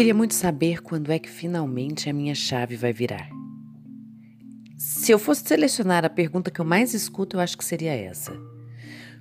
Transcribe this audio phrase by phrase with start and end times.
[0.00, 3.28] queria muito saber quando é que finalmente a minha chave vai virar.
[4.78, 8.32] Se eu fosse selecionar a pergunta que eu mais escuto, eu acho que seria essa: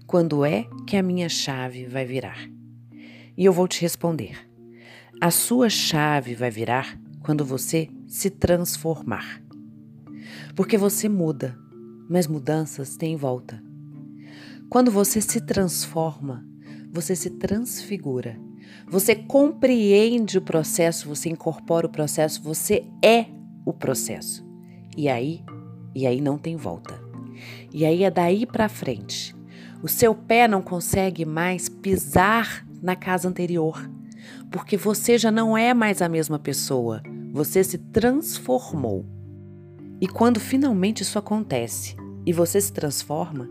[0.07, 2.50] Quando é que a minha chave vai virar?
[3.38, 4.38] E eu vou te responder:
[5.20, 9.43] A sua chave vai virar quando você se transformar.
[10.56, 11.60] Porque você muda,
[12.10, 13.61] mas mudanças têm volta.
[14.70, 16.48] Quando você se transforma,
[16.89, 18.39] você se transfigura.
[18.87, 23.25] Você compreende o processo, você incorpora o processo, você é
[23.65, 24.45] o processo.
[24.97, 25.43] E aí,
[25.93, 27.00] e aí não tem volta.
[27.71, 29.36] E aí é daí para frente.
[29.82, 33.89] O seu pé não consegue mais pisar na casa anterior,
[34.52, 37.02] porque você já não é mais a mesma pessoa.
[37.31, 39.06] Você se transformou.
[40.02, 43.50] E quando finalmente isso acontece e você se transforma,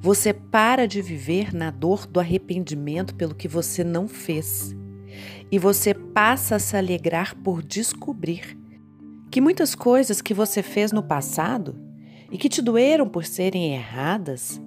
[0.00, 4.74] você para de viver na dor do arrependimento pelo que você não fez.
[5.50, 8.56] E você passa a se alegrar por descobrir
[9.30, 11.78] que muitas coisas que você fez no passado
[12.30, 14.60] e que te doeram por serem erradas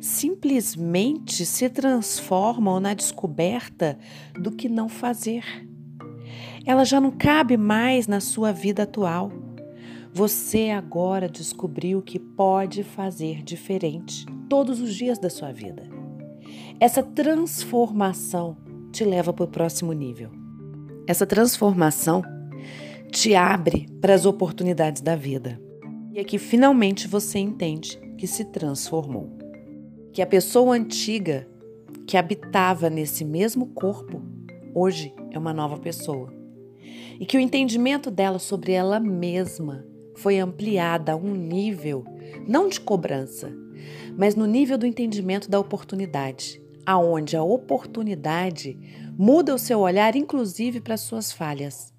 [0.00, 3.98] simplesmente se transformam na descoberta
[4.34, 5.44] do que não fazer.
[6.64, 9.32] Ela já não cabe mais na sua vida atual.
[10.18, 15.84] Você agora descobriu que pode fazer diferente todos os dias da sua vida.
[16.80, 18.56] Essa transformação
[18.90, 20.32] te leva para o próximo nível.
[21.06, 22.24] Essa transformação
[23.12, 25.56] te abre para as oportunidades da vida.
[26.12, 29.38] E aqui finalmente você entende que se transformou.
[30.12, 31.48] Que a pessoa antiga
[32.08, 34.20] que habitava nesse mesmo corpo
[34.74, 36.28] hoje é uma nova pessoa.
[37.20, 39.86] E que o entendimento dela sobre ela mesma
[40.18, 42.04] foi ampliada a um nível
[42.46, 43.52] não de cobrança,
[44.16, 48.78] mas no nível do entendimento da oportunidade, aonde a oportunidade
[49.16, 51.92] muda o seu olhar inclusive para suas falhas.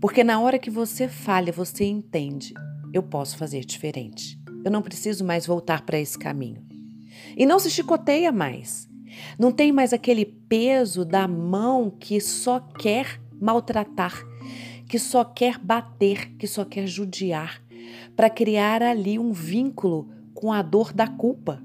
[0.00, 2.54] Porque na hora que você falha, você entende,
[2.92, 4.38] eu posso fazer diferente.
[4.64, 6.62] Eu não preciso mais voltar para esse caminho.
[7.36, 8.88] E não se chicoteia mais.
[9.38, 14.22] Não tem mais aquele peso da mão que só quer maltratar,
[14.88, 17.62] que só quer bater, que só quer judiar,
[18.16, 21.62] para criar ali um vínculo com a dor da culpa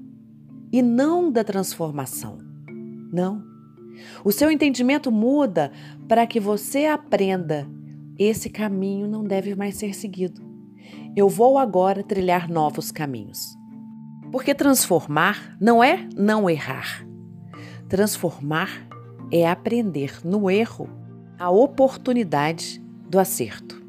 [0.70, 2.38] e não da transformação.
[3.12, 3.42] Não.
[4.24, 5.72] O seu entendimento muda
[6.06, 7.66] para que você aprenda:
[8.18, 10.42] esse caminho não deve mais ser seguido.
[11.16, 13.56] Eu vou agora trilhar novos caminhos.
[14.30, 17.06] Porque transformar não é não errar.
[17.88, 18.68] Transformar
[19.30, 20.90] é aprender no erro
[21.38, 22.83] a oportunidade
[23.14, 23.80] do acerto.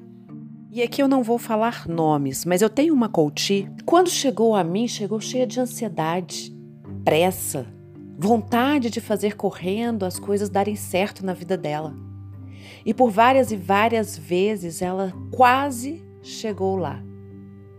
[0.71, 3.67] E aqui eu não vou falar nomes, mas eu tenho uma coach.
[3.83, 6.55] Quando chegou a mim, chegou cheia de ansiedade,
[7.03, 7.65] pressa,
[8.19, 11.95] vontade de fazer correndo as coisas darem certo na vida dela.
[12.85, 17.01] E por várias e várias vezes ela quase chegou lá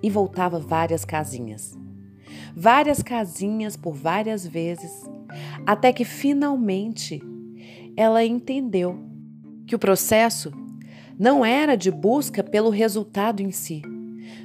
[0.02, 1.78] e voltava várias casinhas.
[2.56, 4.90] Várias casinhas por várias vezes,
[5.64, 7.22] até que finalmente
[7.96, 8.98] ela entendeu
[9.64, 10.65] que o processo
[11.18, 13.82] não era de busca pelo resultado em si,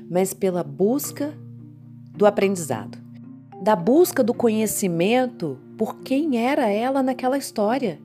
[0.09, 1.33] mas pela busca
[2.15, 2.97] do aprendizado,
[3.61, 7.99] da busca do conhecimento por quem era ela naquela história.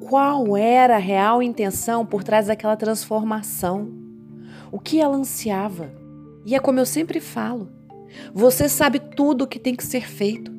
[0.00, 3.88] Qual era a real intenção por trás daquela transformação?
[4.70, 5.92] O que ela ansiava?
[6.44, 7.70] E é como eu sempre falo:
[8.34, 10.52] você sabe tudo o que tem que ser feito,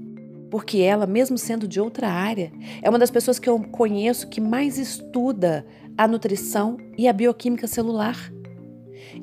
[0.49, 2.51] porque ela, mesmo sendo de outra área,
[2.81, 5.65] é uma das pessoas que eu conheço que mais estuda
[5.97, 8.31] a nutrição e a bioquímica celular.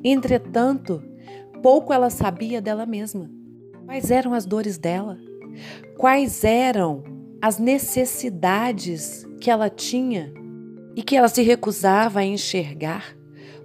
[0.02, 1.02] Entretanto,
[1.62, 3.30] pouco ela sabia dela mesma.
[3.84, 5.16] Quais eram as dores dela?
[5.96, 7.04] Quais eram
[7.40, 10.32] as necessidades que ela tinha
[10.96, 13.16] e que ela se recusava a enxergar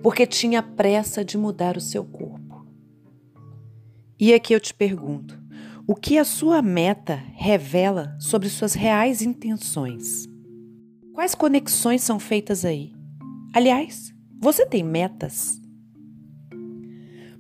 [0.03, 2.68] porque tinha pressa de mudar o seu corpo?
[4.19, 5.39] E aqui eu te pergunto:
[5.88, 10.28] o que a sua meta revela sobre suas reais intenções?
[11.13, 12.99] Quais conexões são feitas aí?
[13.54, 15.60] Aliás, você tem metas?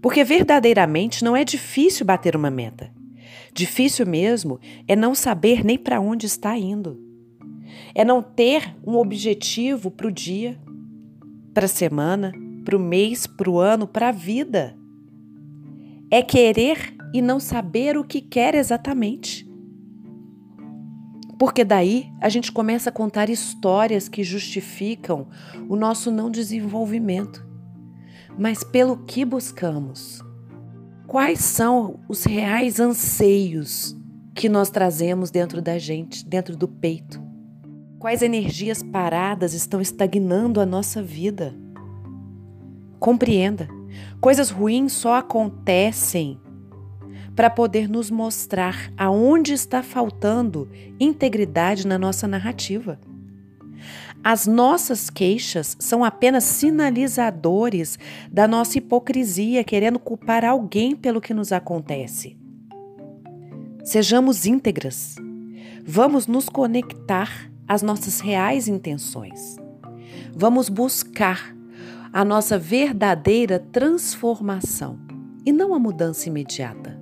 [0.01, 2.91] Porque verdadeiramente não é difícil bater uma meta.
[3.53, 6.99] Difícil mesmo é não saber nem para onde está indo.
[7.93, 10.59] É não ter um objetivo para o dia,
[11.53, 12.31] para a semana,
[12.63, 14.75] para o mês, para o ano, para a vida.
[16.09, 19.48] É querer e não saber o que quer exatamente.
[21.39, 25.27] Porque daí a gente começa a contar histórias que justificam
[25.69, 27.47] o nosso não desenvolvimento.
[28.37, 30.21] Mas pelo que buscamos?
[31.07, 33.95] Quais são os reais anseios
[34.35, 37.23] que nós trazemos dentro da gente, dentro do peito?
[37.97, 41.55] Quais energias paradas estão estagnando a nossa vida?
[42.99, 43.69] Compreenda,
[44.19, 46.37] coisas ruins só acontecem
[47.39, 50.67] para poder nos mostrar aonde está faltando
[50.99, 52.99] integridade na nossa narrativa.
[54.21, 57.97] As nossas queixas são apenas sinalizadores
[58.29, 62.37] da nossa hipocrisia, querendo culpar alguém pelo que nos acontece.
[63.85, 65.15] Sejamos íntegras.
[65.85, 69.55] Vamos nos conectar às nossas reais intenções.
[70.35, 71.55] Vamos buscar
[72.11, 74.99] a nossa verdadeira transformação
[75.45, 76.98] e não a mudança imediata.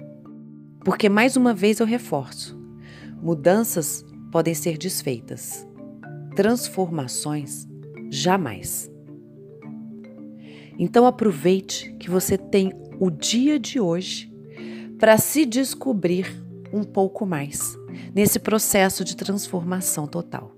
[0.87, 2.57] Porque, mais uma vez, eu reforço:
[3.21, 5.67] mudanças podem ser desfeitas,
[6.33, 7.67] transformações,
[8.09, 8.89] jamais.
[10.79, 14.33] Então aproveite que você tem o dia de hoje
[14.97, 16.41] para se descobrir
[16.71, 17.77] um pouco mais
[18.15, 20.55] nesse processo de transformação total.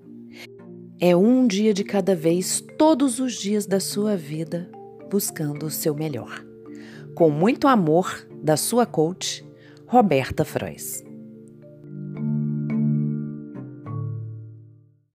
[1.00, 4.70] É um dia de cada vez, todos os dias da sua vida,
[5.10, 6.46] buscando o seu melhor.
[7.16, 9.49] Com muito amor, da sua coach,
[9.92, 11.09] Roberta Frois.